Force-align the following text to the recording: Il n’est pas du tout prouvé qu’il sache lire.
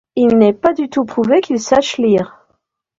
Il 0.15 0.39
n’est 0.39 0.53
pas 0.55 0.73
du 0.73 0.89
tout 0.89 1.05
prouvé 1.05 1.41
qu’il 1.41 1.59
sache 1.59 1.99
lire. 1.99 2.39